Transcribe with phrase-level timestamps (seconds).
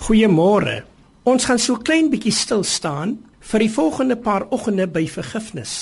[0.00, 0.80] Goeiemôre.
[1.28, 5.74] Ons gaan so klein bietjie stil staan vir die volgende paar oggende by vergifnis.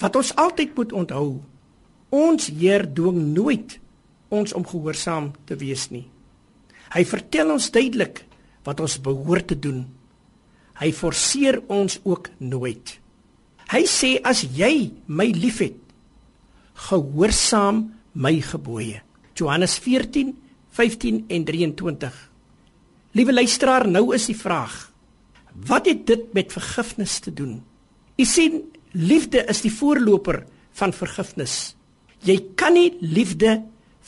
[0.00, 1.42] Wat ons altyd moet onthou,
[2.16, 3.76] ons Heer dwing nooit
[4.32, 6.06] ons om gehoorsaam te wees nie.
[6.96, 8.22] Hy vertel ons duidelik
[8.64, 9.84] wat ons behoort te doen.
[10.80, 12.96] Hy forceer ons ook nooit.
[13.68, 15.76] Hy sê as jy my liefhet,
[16.88, 17.84] gehoorsaam
[18.16, 19.04] my gebooie.
[19.36, 20.32] Johannes 14
[20.72, 22.29] 15 en 23
[23.10, 24.92] Liewe luisteraar, nou is die vraag:
[25.66, 27.58] Wat het dit met vergifnis te doen?
[28.16, 30.44] U sien, liefde is die voorloper
[30.78, 31.74] van vergifnis.
[32.22, 33.62] Jy kan nie liefde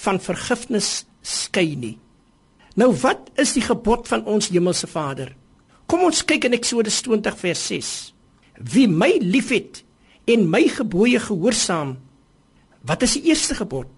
[0.04, 1.96] van vergifnis skei nie.
[2.78, 5.34] Nou wat is die gebod van ons hemelse Vader?
[5.90, 7.90] Kom ons kyk in Eksodus 20 vers 6.
[8.72, 9.82] Wie my liefhet
[10.30, 11.96] en my gebooie gehoorsaam,
[12.86, 13.90] wat is die eerste gebod?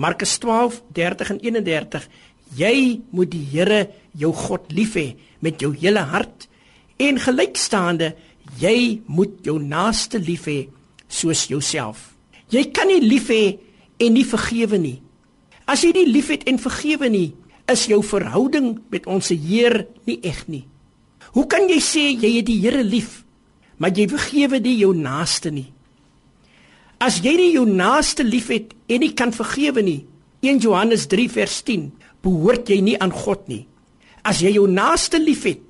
[0.00, 2.08] Markus 12:30 en 31
[2.56, 3.86] Jy moet die Here
[4.18, 6.48] jou God lief hê met jou hele hart
[7.00, 8.12] en gelykstaande
[8.60, 10.64] jy moet jou naaste lief hê
[11.10, 12.10] soos jouself.
[12.50, 13.58] Jy kan nie lief hê
[14.00, 14.98] en nie vergewe nie.
[15.70, 17.30] As jy nie liefhet en vergewe nie,
[17.70, 20.64] is jou verhouding met ons Heer nie eg nie.
[21.36, 23.22] Hoe kan jy sê jy het die Here lief,
[23.78, 25.68] maar jy vergewe nie jou naaste nie?
[27.00, 30.00] As jy nie jou naaste liefhet en nie kan vergewe nie,
[30.42, 31.86] 1 Johannes 3 vers 10
[32.24, 33.64] behoort jy nie aan God nie.
[34.22, 35.62] As jy jou naaste liefhet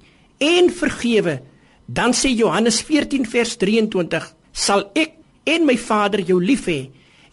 [0.42, 1.40] en vergewe,
[1.86, 5.16] dan sê Johannes 14 vers 23, sal ek
[5.50, 6.80] en my Vader jou lief hê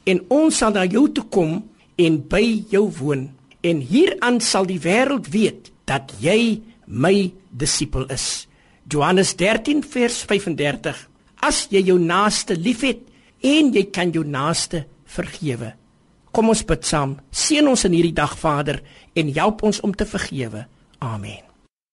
[0.07, 1.59] en ons sal na jou toe kom
[1.97, 3.27] en by jou woon.
[3.65, 8.47] En hieraan sal die wêreld weet dat jy my disipel is.
[8.87, 10.95] Johannes 13 vers 35.
[11.43, 13.03] As jy jou naaste liefhet
[13.43, 15.73] en jy kan jou naaste vergewe.
[16.37, 17.15] Kom ons bid saam.
[17.33, 18.77] Seën ons in hierdie dag, Vader,
[19.17, 20.67] en help ons om te vergewe.
[21.01, 21.46] Amen.